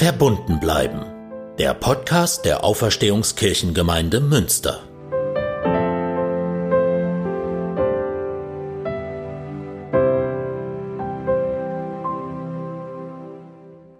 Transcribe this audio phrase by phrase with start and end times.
[0.00, 1.04] Verbunden bleiben.
[1.58, 4.88] Der Podcast der Auferstehungskirchengemeinde Münster.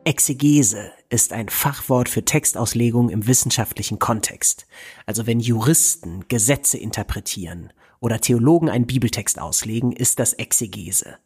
[0.05, 4.67] Exegese ist ein Fachwort für Textauslegung im wissenschaftlichen Kontext.
[5.05, 11.19] Also wenn Juristen Gesetze interpretieren oder Theologen einen Bibeltext auslegen, ist das Exegese.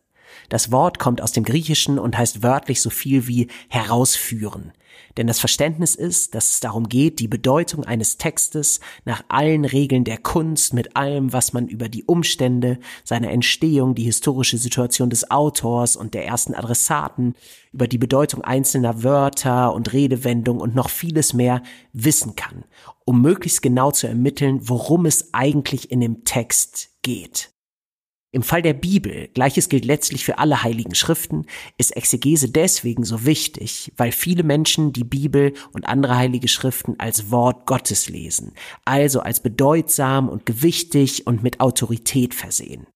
[0.48, 4.72] Das Wort kommt aus dem Griechischen und heißt wörtlich so viel wie herausführen.
[5.16, 10.04] Denn das Verständnis ist, dass es darum geht, die Bedeutung eines Textes nach allen Regeln
[10.04, 15.30] der Kunst, mit allem, was man über die Umstände seiner Entstehung, die historische Situation des
[15.30, 17.34] Autors und der ersten Adressaten,
[17.72, 22.64] über die Bedeutung einzelner Wörter und Redewendungen und noch vieles mehr wissen kann,
[23.04, 27.53] um möglichst genau zu ermitteln, worum es eigentlich in dem Text geht.
[28.34, 31.46] Im Fall der Bibel, gleiches gilt letztlich für alle heiligen Schriften,
[31.78, 37.30] ist Exegese deswegen so wichtig, weil viele Menschen die Bibel und andere heilige Schriften als
[37.30, 38.52] Wort Gottes lesen,
[38.84, 42.88] also als bedeutsam und gewichtig und mit Autorität versehen.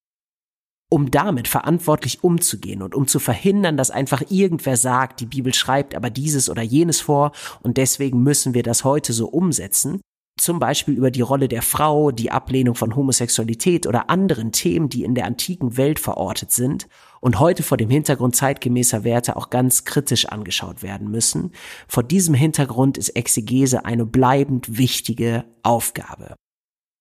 [0.90, 5.94] Um damit verantwortlich umzugehen und um zu verhindern, dass einfach irgendwer sagt, die Bibel schreibt
[5.94, 7.30] aber dieses oder jenes vor
[7.62, 10.00] und deswegen müssen wir das heute so umsetzen,
[10.38, 15.04] zum Beispiel über die Rolle der Frau, die Ablehnung von Homosexualität oder anderen Themen, die
[15.04, 16.88] in der antiken Welt verortet sind
[17.20, 21.52] und heute vor dem Hintergrund zeitgemäßer Werte auch ganz kritisch angeschaut werden müssen.
[21.88, 26.34] Vor diesem Hintergrund ist Exegese eine bleibend wichtige Aufgabe.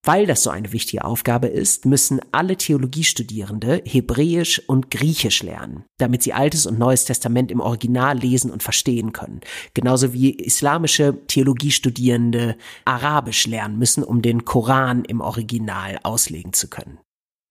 [0.04, 6.24] Weil das so eine wichtige Aufgabe ist, müssen alle Theologiestudierende Hebräisch und Griechisch lernen, damit
[6.24, 9.42] sie Altes und Neues Testament im Original lesen und verstehen können.
[9.74, 17.00] Genauso wie islamische Theologiestudierende Arabisch lernen müssen, um den Koran im Original auslegen zu können.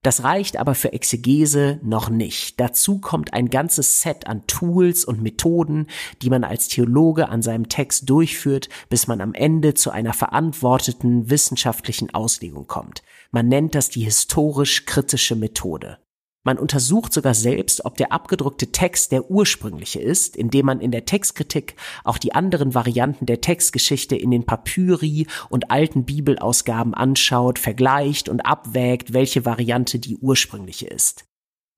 [0.07, 2.61] Das reicht aber für Exegese noch nicht.
[2.61, 5.89] Dazu kommt ein ganzes Set an Tools und Methoden,
[6.23, 11.29] die man als Theologe an seinem Text durchführt, bis man am Ende zu einer verantworteten
[11.29, 13.03] wissenschaftlichen Auslegung kommt.
[13.33, 15.99] Man nennt das die historisch-kritische Methode.
[16.47, 21.05] Man untersucht sogar selbst, ob der abgedruckte Text der ursprüngliche ist, indem man in der
[21.05, 21.75] Textkritik
[22.05, 28.47] auch die anderen Varianten der Textgeschichte in den Papyri und alten Bibelausgaben anschaut, vergleicht und
[28.47, 31.25] abwägt, welche Variante die ursprüngliche ist.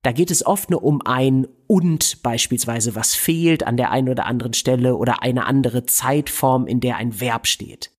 [0.03, 4.27] Da geht es oft nur um ein und beispielsweise, was fehlt an der einen oder
[4.27, 7.91] anderen Stelle oder eine andere Zeitform, in der ein Verb steht.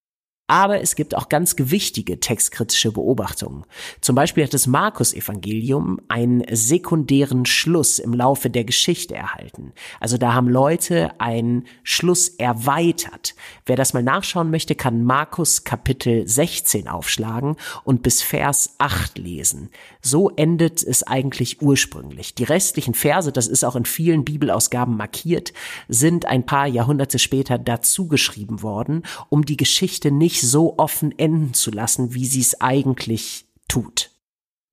[0.50, 3.66] Aber es gibt auch ganz gewichtige textkritische Beobachtungen.
[4.02, 9.74] Zum Beispiel hat das Markus-Evangelium einen sekundären Schluss im Laufe der Geschichte erhalten.
[10.00, 13.36] Also da haben Leute einen Schluss erweitert.
[13.68, 19.70] Wer das mal nachschauen möchte, kann Markus Kapitel 16 aufschlagen und bis Vers 8 lesen.
[20.02, 22.34] So endet es eigentlich ursprünglich.
[22.34, 25.54] Die restlichen Verse, das ist auch in vielen Bibelausgaben markiert,
[25.90, 31.18] sind ein paar Jahrhunderte später dazu geschrieben worden, um die Geschichte nicht nicht so offen
[31.18, 34.12] enden zu lassen, wie sie es eigentlich tut.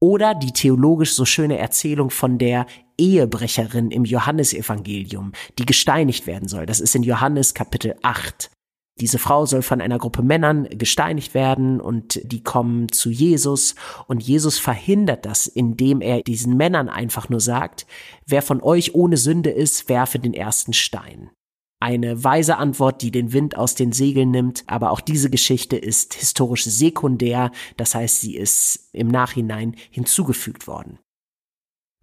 [0.01, 2.67] Oder die theologisch so schöne Erzählung von der
[2.99, 6.67] Ehebrecherin im Johannesevangelium, die gesteinigt werden soll.
[6.67, 8.51] Das ist in Johannes Kapitel 8.
[9.01, 13.75] Diese Frau soll von einer Gruppe Männern gesteinigt werden und die kommen zu Jesus
[14.07, 17.87] und Jesus verhindert das, indem er diesen Männern einfach nur sagt,
[18.27, 21.31] wer von euch ohne Sünde ist, werfe den ersten Stein
[21.81, 24.65] eine weise Antwort, die den Wind aus den Segeln nimmt.
[24.67, 27.51] Aber auch diese Geschichte ist historisch sekundär.
[27.77, 30.99] Das heißt, sie ist im Nachhinein hinzugefügt worden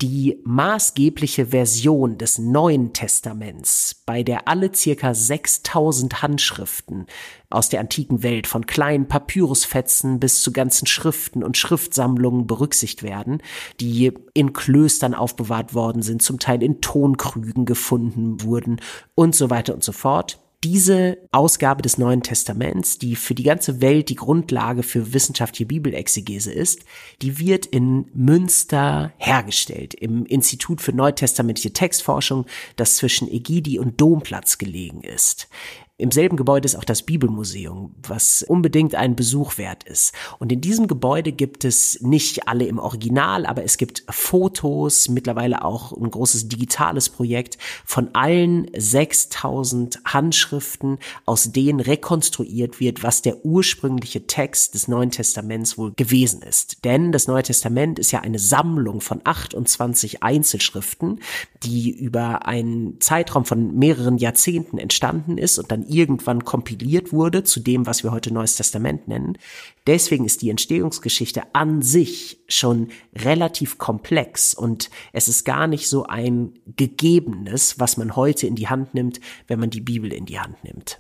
[0.03, 7.05] die maßgebliche Version des Neuen Testaments, bei der alle circa 6000 Handschriften
[7.49, 13.41] aus der antiken Welt von kleinen Papyrusfetzen bis zu ganzen Schriften und Schriftsammlungen berücksichtigt werden,
[13.79, 18.81] die in Klöstern aufbewahrt worden sind, zum Teil in Tonkrügen gefunden wurden
[19.15, 23.81] und so weiter und so fort diese Ausgabe des Neuen Testaments, die für die ganze
[23.81, 26.83] Welt die Grundlage für wissenschaftliche Bibelexegese ist,
[27.21, 32.45] die wird in Münster hergestellt, im Institut für neutestamentliche Textforschung,
[32.77, 35.49] das zwischen Egidi und Domplatz gelegen ist.
[35.99, 40.11] Im selben Gebäude ist auch das Bibelmuseum, was unbedingt einen Besuch wert ist.
[40.39, 45.63] Und in diesem Gebäude gibt es nicht alle im Original, aber es gibt Fotos, mittlerweile
[45.63, 50.97] auch ein großes digitales Projekt von allen 6000 Handschriften,
[51.27, 56.83] aus denen rekonstruiert wird, was der ursprüngliche Text des Neuen Testaments wohl gewesen ist.
[56.85, 61.19] Denn das Neue Testament ist ja eine Sammlung von 28 Einzelschriften,
[61.61, 67.59] die über einen Zeitraum von mehreren Jahrzehnten entstanden ist und dann irgendwann kompiliert wurde zu
[67.59, 69.37] dem, was wir heute Neues Testament nennen.
[69.87, 76.05] Deswegen ist die Entstehungsgeschichte an sich schon relativ komplex und es ist gar nicht so
[76.05, 80.39] ein gegebenes, was man heute in die Hand nimmt, wenn man die Bibel in die
[80.39, 80.99] Hand nimmt.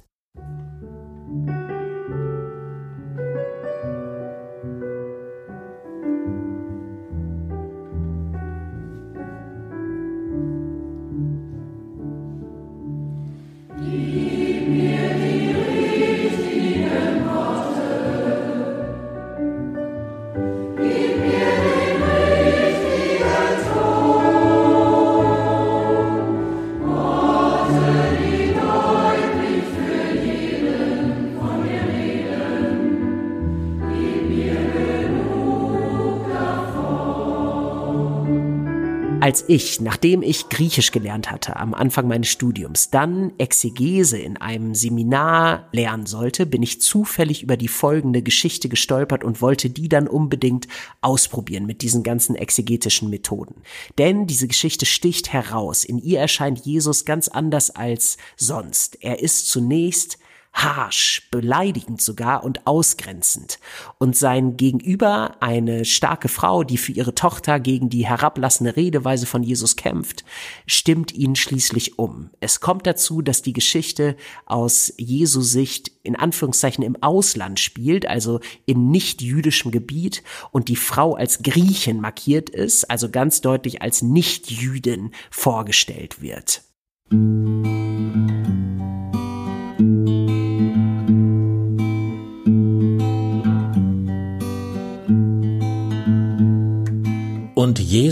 [39.23, 44.75] Als ich, nachdem ich Griechisch gelernt hatte am Anfang meines Studiums, dann Exegese in einem
[44.75, 50.09] Seminar lernen sollte, bin ich zufällig über die folgende Geschichte gestolpert und wollte die dann
[50.09, 50.67] unbedingt
[50.99, 53.61] ausprobieren mit diesen ganzen exegetischen Methoden.
[53.97, 55.85] Denn diese Geschichte sticht heraus.
[55.85, 58.97] In ihr erscheint Jesus ganz anders als sonst.
[58.99, 60.17] Er ist zunächst
[60.53, 63.59] harsch, beleidigend sogar und ausgrenzend.
[63.97, 69.43] Und sein Gegenüber, eine starke Frau, die für ihre Tochter gegen die herablassende Redeweise von
[69.43, 70.23] Jesus kämpft,
[70.67, 72.29] stimmt ihn schließlich um.
[72.39, 74.15] Es kommt dazu, dass die Geschichte
[74.45, 80.75] aus Jesu Sicht in Anführungszeichen im Ausland spielt, also in nicht jüdischem Gebiet und die
[80.75, 86.61] Frau als Griechin markiert ist, also ganz deutlich als Nicht-Jüdin vorgestellt wird.
[87.09, 87.42] Und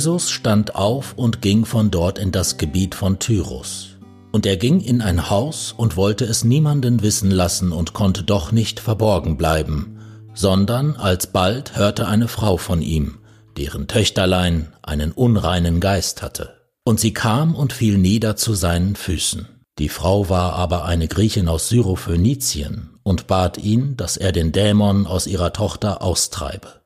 [0.02, 3.98] Jesus stand auf und ging von dort in das Gebiet von Tyrus.
[4.32, 8.52] Und er ging in ein Haus und wollte es niemanden wissen lassen und konnte doch
[8.52, 10.00] nicht verborgen bleiben,
[10.34, 13.20] sondern alsbald hörte eine Frau von ihm,
[13.58, 16.56] deren Töchterlein einen unreinen Geist hatte.
[16.84, 19.50] Und sie kam und fiel nieder zu seinen Füßen.
[19.78, 25.06] Die Frau war aber eine Griechin aus Syrophönizien und bat ihn, dass er den Dämon
[25.06, 26.82] aus ihrer Tochter austreibe.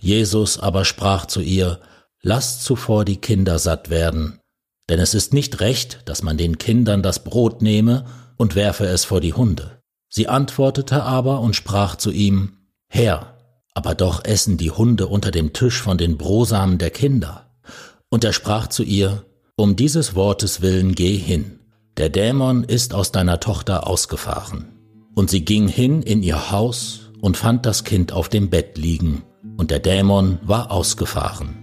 [0.00, 1.78] Jesus aber sprach zu ihr,
[2.22, 4.40] Lasst zuvor die Kinder satt werden,
[4.88, 9.04] denn es ist nicht recht, dass man den Kindern das Brot nehme und werfe es
[9.04, 9.80] vor die Hunde.
[10.08, 12.58] Sie antwortete aber und sprach zu ihm,
[12.88, 13.34] Herr,
[13.74, 17.50] aber doch essen die Hunde unter dem Tisch von den Brosamen der Kinder.
[18.08, 19.24] Und er sprach zu ihr,
[19.56, 21.60] Um dieses Wortes willen geh hin,
[21.96, 24.66] der Dämon ist aus deiner Tochter ausgefahren.
[25.14, 29.22] Und sie ging hin in ihr Haus und fand das Kind auf dem Bett liegen,
[29.56, 31.55] und der Dämon war ausgefahren.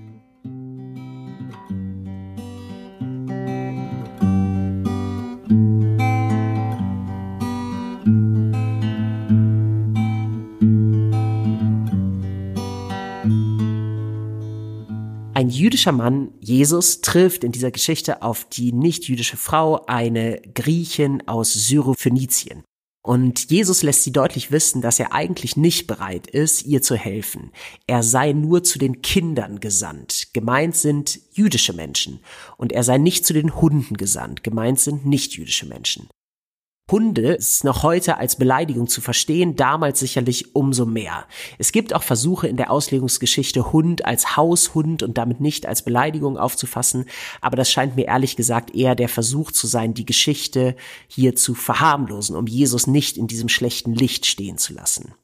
[15.73, 22.63] Jüdischer Mann, Jesus, trifft in dieser Geschichte auf die nicht-jüdische Frau, eine Griechin aus Syrophönizien.
[23.03, 27.51] Und Jesus lässt sie deutlich wissen, dass er eigentlich nicht bereit ist, ihr zu helfen.
[27.87, 30.27] Er sei nur zu den Kindern gesandt.
[30.33, 32.19] Gemeint sind jüdische Menschen.
[32.55, 34.43] Und er sei nicht zu den Hunden gesandt.
[34.43, 36.07] Gemeint sind nicht jüdische Menschen.
[36.93, 41.25] Hunde ist noch heute als Beleidigung zu verstehen, damals sicherlich umso mehr.
[41.57, 46.37] Es gibt auch Versuche in der Auslegungsgeschichte, Hund als Haushund und damit nicht als Beleidigung
[46.37, 47.05] aufzufassen,
[47.41, 50.75] aber das scheint mir ehrlich gesagt eher der Versuch zu sein, die Geschichte
[51.07, 55.15] hier zu verharmlosen, um Jesus nicht in diesem schlechten Licht stehen zu lassen.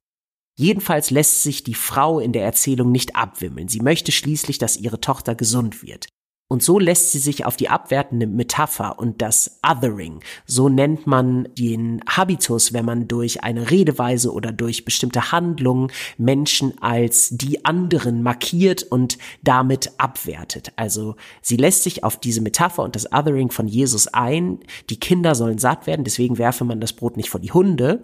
[0.58, 3.68] Jedenfalls lässt sich die Frau in der Erzählung nicht abwimmeln.
[3.68, 6.08] Sie möchte schließlich, dass ihre Tochter gesund wird.
[6.52, 11.48] Und so lässt sie sich auf die abwertende Metapher und das Othering, so nennt man
[11.56, 18.24] den Habitus, wenn man durch eine Redeweise oder durch bestimmte Handlungen Menschen als die anderen
[18.24, 20.74] markiert und damit abwertet.
[20.76, 24.60] Also sie lässt sich auf diese Metapher und das Othering von Jesus ein.
[24.90, 28.02] Die Kinder sollen satt werden, deswegen werfe man das Brot nicht vor die Hunde.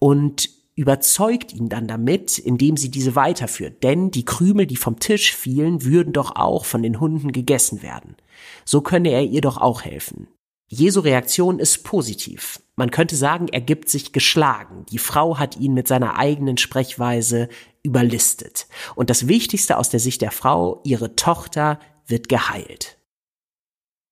[0.00, 3.82] Und überzeugt ihn dann damit, indem sie diese weiterführt.
[3.82, 8.16] Denn die Krümel, die vom Tisch fielen, würden doch auch von den Hunden gegessen werden.
[8.64, 10.28] So könne er ihr doch auch helfen.
[10.68, 12.60] Jesu Reaktion ist positiv.
[12.74, 14.86] Man könnte sagen, er gibt sich geschlagen.
[14.90, 17.48] Die Frau hat ihn mit seiner eigenen Sprechweise
[17.82, 18.66] überlistet.
[18.96, 22.98] Und das Wichtigste aus der Sicht der Frau, ihre Tochter wird geheilt.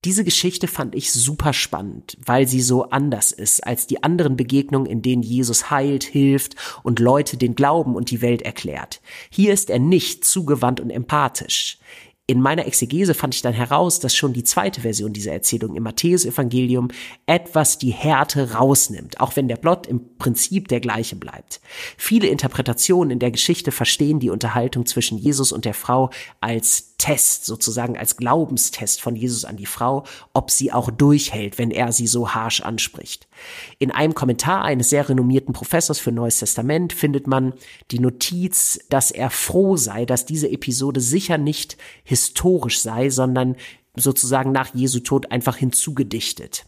[0.05, 4.87] Diese Geschichte fand ich super spannend, weil sie so anders ist als die anderen Begegnungen,
[4.87, 9.01] in denen Jesus heilt, hilft und Leute den Glauben und die Welt erklärt.
[9.31, 11.79] Hier ist er nicht zugewandt und empathisch.
[12.27, 15.83] In meiner Exegese fand ich dann heraus, dass schon die zweite Version dieser Erzählung im
[15.83, 16.89] Matthäusevangelium
[17.27, 21.61] etwas die Härte rausnimmt, auch wenn der Plot im Prinzip der gleiche bleibt.
[21.97, 27.47] Viele Interpretationen in der Geschichte verstehen die Unterhaltung zwischen Jesus und der Frau als Test,
[27.47, 30.05] sozusagen als Glaubenstest von Jesus an die Frau,
[30.35, 33.27] ob sie auch durchhält, wenn er sie so harsch anspricht.
[33.81, 37.55] In einem Kommentar eines sehr renommierten Professors für Neues Testament findet man
[37.91, 43.57] die Notiz, dass er froh sei, dass diese Episode sicher nicht historisch sei, sondern
[43.97, 46.67] sozusagen nach Jesu Tod einfach hinzugedichtet.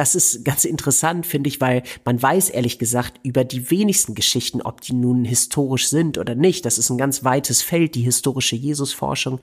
[0.00, 4.62] Das ist ganz interessant, finde ich, weil man weiß ehrlich gesagt über die wenigsten Geschichten,
[4.62, 6.64] ob die nun historisch sind oder nicht.
[6.64, 9.40] Das ist ein ganz weites Feld, die historische Jesusforschung.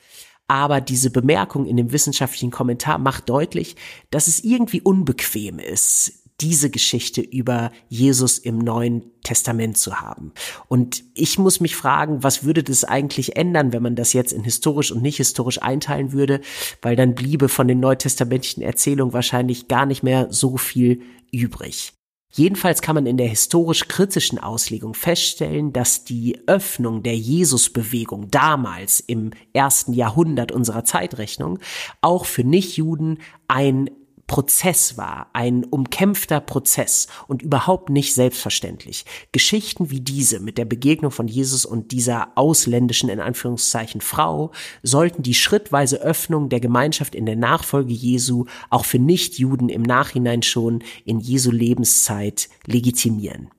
[0.47, 3.75] Aber diese Bemerkung in dem wissenschaftlichen Kommentar macht deutlich,
[4.09, 10.33] dass es irgendwie unbequem ist, diese Geschichte über Jesus im Neuen Testament zu haben.
[10.67, 14.43] Und ich muss mich fragen, was würde das eigentlich ändern, wenn man das jetzt in
[14.43, 16.41] historisch und nicht historisch einteilen würde,
[16.81, 21.01] weil dann bliebe von den neutestamentlichen Erzählungen wahrscheinlich gar nicht mehr so viel
[21.31, 21.93] übrig.
[22.33, 28.99] Jedenfalls kann man in der historisch kritischen Auslegung feststellen, dass die Öffnung der Jesusbewegung damals
[28.99, 31.59] im ersten Jahrhundert unserer Zeitrechnung
[32.01, 33.89] auch für Nichtjuden ein
[34.27, 39.05] Prozess war, ein umkämpfter Prozess und überhaupt nicht selbstverständlich.
[39.31, 44.51] Geschichten wie diese mit der Begegnung von Jesus und dieser ausländischen in Anführungszeichen Frau
[44.83, 50.43] sollten die schrittweise Öffnung der Gemeinschaft in der Nachfolge Jesu auch für Nichtjuden im Nachhinein
[50.43, 53.49] schon in Jesu Lebenszeit legitimieren.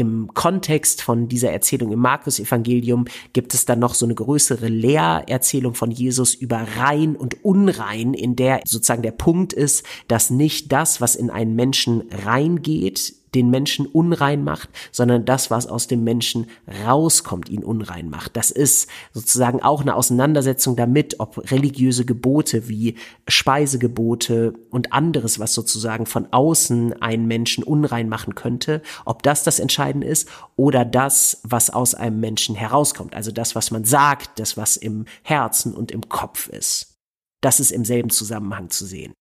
[0.00, 3.04] Im Kontext von dieser Erzählung im Markus-Evangelium
[3.34, 8.34] gibt es dann noch so eine größere Lehrerzählung von Jesus über rein und unrein, in
[8.34, 13.86] der sozusagen der Punkt ist, dass nicht das, was in einen Menschen reingeht, den Menschen
[13.86, 16.46] unrein macht, sondern das, was aus dem Menschen
[16.84, 18.36] rauskommt, ihn unrein macht.
[18.36, 22.96] Das ist sozusagen auch eine Auseinandersetzung damit, ob religiöse Gebote wie
[23.28, 29.58] Speisegebote und anderes, was sozusagen von außen einen Menschen unrein machen könnte, ob das das
[29.58, 33.14] Entscheidende ist oder das, was aus einem Menschen herauskommt.
[33.14, 36.98] Also das, was man sagt, das, was im Herzen und im Kopf ist.
[37.40, 39.14] Das ist im selben Zusammenhang zu sehen.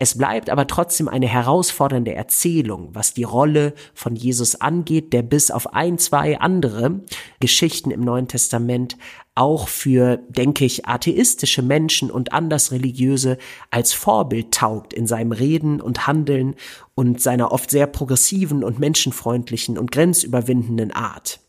[0.00, 5.50] Es bleibt aber trotzdem eine herausfordernde Erzählung, was die Rolle von Jesus angeht, der bis
[5.50, 7.00] auf ein, zwei andere
[7.40, 8.96] Geschichten im Neuen Testament
[9.34, 13.38] auch für, denke ich, atheistische Menschen und andersreligiöse
[13.70, 16.54] als Vorbild taugt in seinem Reden und Handeln
[16.94, 21.40] und seiner oft sehr progressiven und menschenfreundlichen und grenzüberwindenden Art.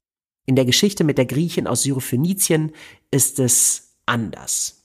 [0.47, 2.71] In der Geschichte mit der Griechin aus Syrophönizien
[3.11, 4.83] ist es anders.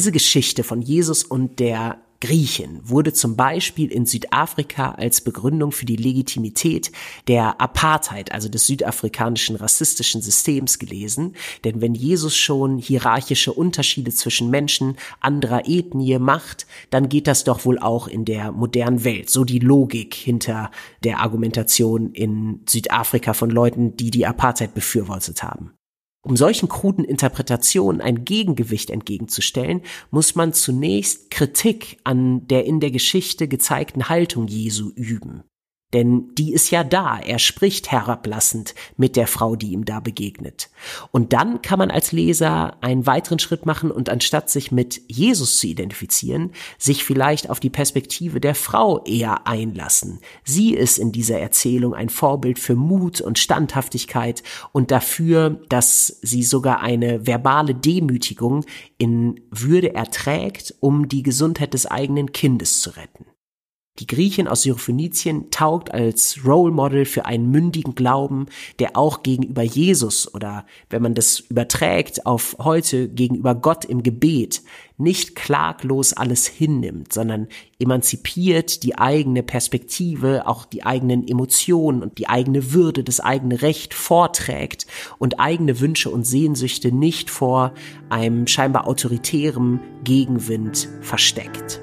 [0.00, 5.84] Diese Geschichte von Jesus und der Griechen wurde zum Beispiel in Südafrika als Begründung für
[5.84, 6.90] die Legitimität
[7.28, 11.36] der Apartheid, also des südafrikanischen rassistischen Systems gelesen.
[11.64, 17.66] Denn wenn Jesus schon hierarchische Unterschiede zwischen Menschen anderer Ethnie macht, dann geht das doch
[17.66, 19.28] wohl auch in der modernen Welt.
[19.28, 20.70] So die Logik hinter
[21.04, 25.74] der Argumentation in Südafrika von Leuten, die die Apartheid befürwortet haben.
[26.22, 32.90] Um solchen kruden Interpretationen ein Gegengewicht entgegenzustellen, muss man zunächst Kritik an der in der
[32.90, 35.44] Geschichte gezeigten Haltung Jesu üben.
[35.92, 37.18] Denn die ist ja da.
[37.18, 40.70] Er spricht herablassend mit der Frau, die ihm da begegnet.
[41.10, 45.58] Und dann kann man als Leser einen weiteren Schritt machen und anstatt sich mit Jesus
[45.58, 50.20] zu identifizieren, sich vielleicht auf die Perspektive der Frau eher einlassen.
[50.44, 56.44] Sie ist in dieser Erzählung ein Vorbild für Mut und Standhaftigkeit und dafür, dass sie
[56.44, 58.64] sogar eine verbale Demütigung
[58.96, 63.26] in Würde erträgt, um die Gesundheit des eigenen Kindes zu retten.
[63.98, 68.46] Die Griechin aus Syrophönizien taugt als Role Model für einen mündigen Glauben,
[68.78, 74.62] der auch gegenüber Jesus oder wenn man das überträgt auf heute gegenüber Gott im Gebet
[74.96, 82.28] nicht klaglos alles hinnimmt, sondern emanzipiert die eigene Perspektive, auch die eigenen Emotionen und die
[82.28, 84.86] eigene Würde, das eigene Recht vorträgt
[85.18, 87.74] und eigene Wünsche und Sehnsüchte nicht vor
[88.08, 91.82] einem scheinbar autoritären Gegenwind versteckt.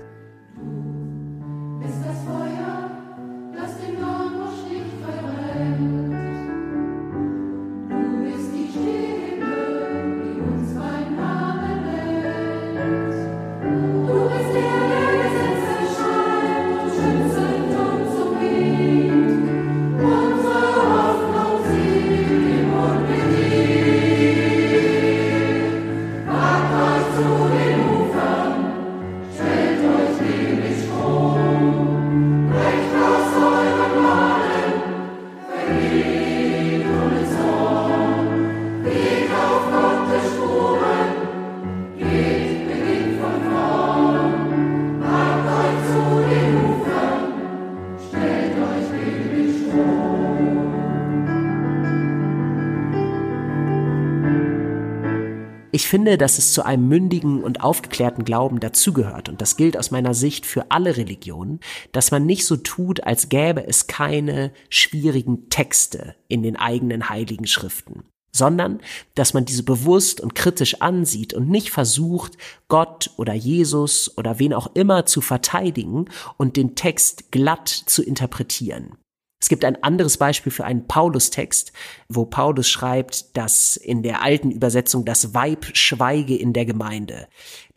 [55.88, 59.90] Ich finde, dass es zu einem mündigen und aufgeklärten Glauben dazugehört, und das gilt aus
[59.90, 61.62] meiner Sicht für alle Religionen,
[61.94, 67.48] dass man nicht so tut, als gäbe es keine schwierigen Texte in den eigenen heiligen
[67.48, 68.04] Schriften
[68.34, 68.82] sondern
[69.16, 72.34] dass man diese bewusst und kritisch ansieht und nicht versucht,
[72.68, 78.98] Gott oder Jesus oder wen auch immer zu verteidigen und den Text glatt zu interpretieren.
[79.40, 81.72] Es gibt ein anderes Beispiel für einen Paulus-Text,
[82.10, 87.28] wo Paulus schreibt, dass in der alten Übersetzung das Weib schweige in der Gemeinde.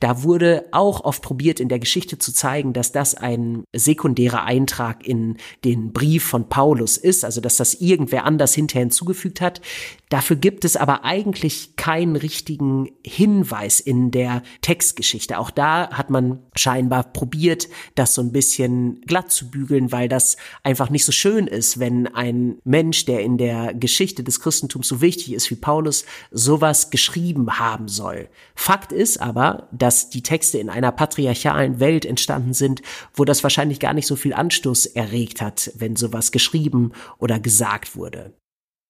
[0.00, 5.06] Da wurde auch oft probiert, in der Geschichte zu zeigen, dass das ein sekundärer Eintrag
[5.06, 9.60] in den Brief von Paulus ist, also dass das irgendwer anders hinterher hinzugefügt hat.
[10.08, 15.38] Dafür gibt es aber eigentlich keinen richtigen Hinweis in der Textgeschichte.
[15.38, 20.36] Auch da hat man scheinbar probiert, das so ein bisschen glatt zu bügeln, weil das
[20.64, 25.00] einfach nicht so schön ist, wenn ein Mensch, der in der Geschichte des Christentums so
[25.02, 28.28] wichtig ist wie Paulus, sowas geschrieben haben soll.
[28.54, 32.80] Fakt ist aber, dass dass die Texte in einer patriarchalen Welt entstanden sind,
[33.12, 37.96] wo das wahrscheinlich gar nicht so viel Anstoß erregt hat, wenn sowas geschrieben oder gesagt
[37.96, 38.32] wurde.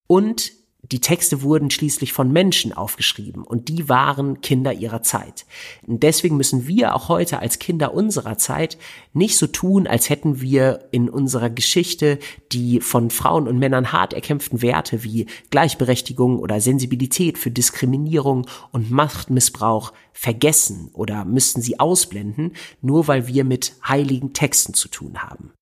[0.07, 5.47] Und die Texte wurden schließlich von Menschen aufgeschrieben und die waren Kinder ihrer Zeit.
[5.87, 8.79] Und deswegen müssen wir auch heute als Kinder unserer Zeit
[9.13, 12.19] nicht so tun, als hätten wir in unserer Geschichte
[12.53, 18.91] die von Frauen und Männern hart erkämpften Werte wie Gleichberechtigung oder Sensibilität für Diskriminierung und
[18.91, 25.53] Machtmissbrauch vergessen oder müssten sie ausblenden, nur weil wir mit heiligen Texten zu tun haben.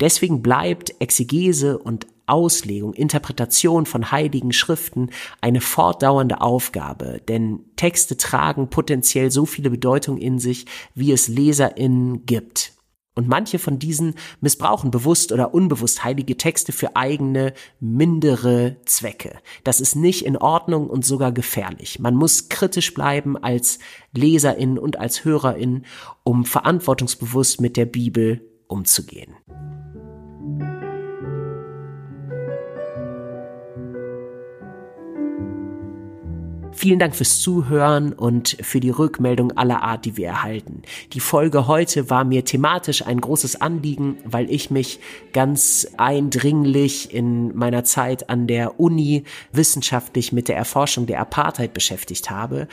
[0.00, 5.10] Deswegen bleibt Exegese und Auslegung, Interpretation von heiligen Schriften
[5.42, 12.24] eine fortdauernde Aufgabe, denn Texte tragen potenziell so viele Bedeutungen in sich, wie es LeserInnen
[12.24, 12.72] gibt.
[13.14, 19.38] Und manche von diesen missbrauchen bewusst oder unbewusst heilige Texte für eigene, mindere Zwecke.
[19.64, 21.98] Das ist nicht in Ordnung und sogar gefährlich.
[21.98, 23.78] Man muss kritisch bleiben als
[24.14, 25.84] Leserin und als Hörerin,
[26.24, 29.34] um verantwortungsbewusst mit der Bibel umzugehen.
[36.82, 40.82] Vielen Dank fürs Zuhören und für die Rückmeldung aller Art, die wir erhalten.
[41.12, 44.98] Die Folge heute war mir thematisch ein großes Anliegen, weil ich mich
[45.32, 52.30] ganz eindringlich in meiner Zeit an der Uni wissenschaftlich mit der Erforschung der Apartheid beschäftigt
[52.30, 52.66] habe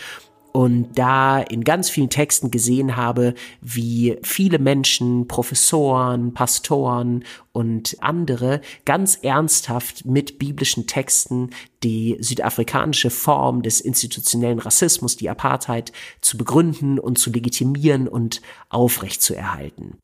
[0.52, 8.62] und da in ganz vielen Texten gesehen habe, wie viele Menschen, Professoren, Pastoren und andere
[8.86, 11.52] ganz ernsthaft mit biblischen Texten
[11.84, 19.98] die südafrikanische Form des institutionellen Rassismus, die Apartheid, zu begründen und zu legitimieren und aufrechtzuerhalten.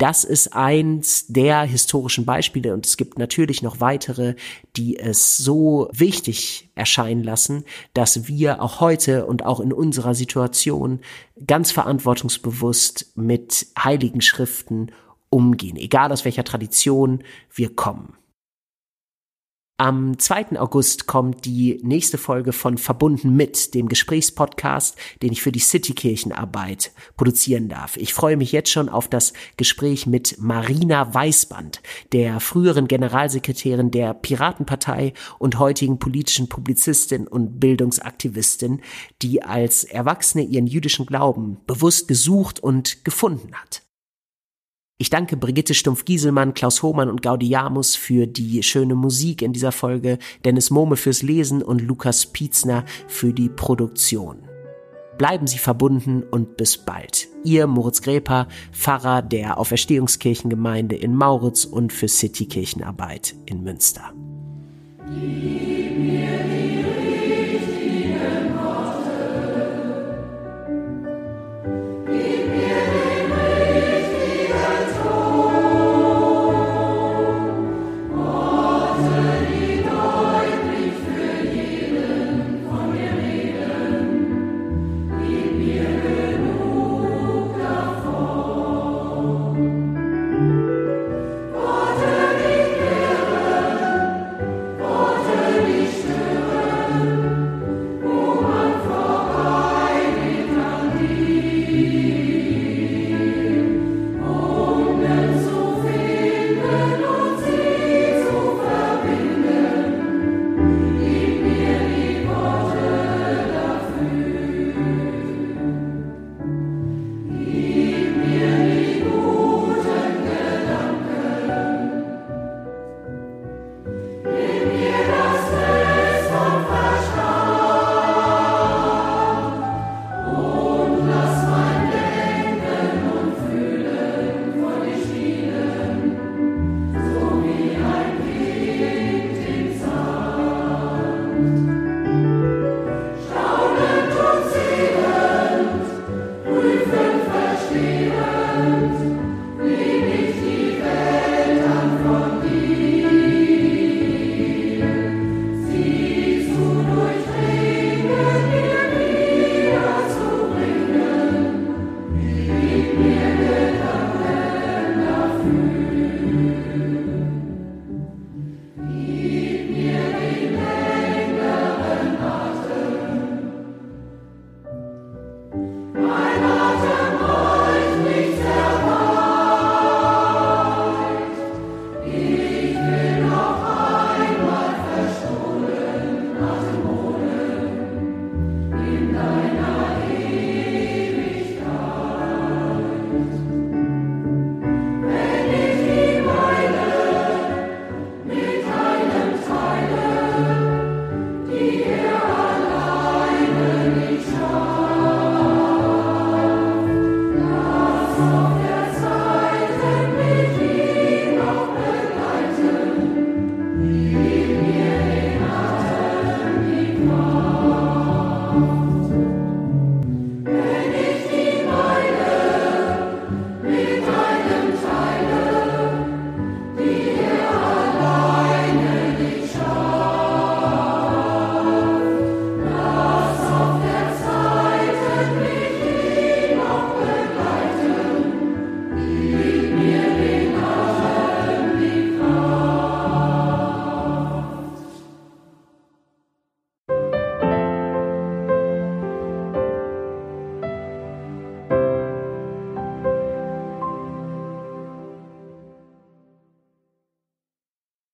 [0.00, 4.34] Das ist eins der historischen Beispiele und es gibt natürlich noch weitere,
[4.74, 11.00] die es so wichtig erscheinen lassen, dass wir auch heute und auch in unserer Situation
[11.46, 14.90] ganz verantwortungsbewusst mit heiligen Schriften
[15.28, 17.22] umgehen, egal aus welcher Tradition
[17.54, 18.14] wir kommen.
[19.80, 20.60] Am 2.
[20.60, 26.92] August kommt die nächste Folge von Verbunden mit, dem Gesprächspodcast, den ich für die Citykirchenarbeit
[27.16, 27.96] produzieren darf.
[27.96, 31.80] Ich freue mich jetzt schon auf das Gespräch mit Marina Weißband,
[32.12, 38.82] der früheren Generalsekretärin der Piratenpartei und heutigen politischen Publizistin und Bildungsaktivistin,
[39.22, 43.80] die als Erwachsene ihren jüdischen Glauben bewusst gesucht und gefunden hat.
[45.00, 50.18] Ich danke Brigitte Stumpf-Gieselmann, Klaus Hohmann und Gaudiamus für die schöne Musik in dieser Folge,
[50.44, 54.40] Dennis Mohme fürs Lesen und Lukas Pietzner für die Produktion.
[55.16, 57.28] Bleiben Sie verbunden und bis bald.
[57.44, 64.12] Ihr Moritz Gräper, Pfarrer der Auferstehungskirchengemeinde in Mauritz und für Citykirchenarbeit in Münster.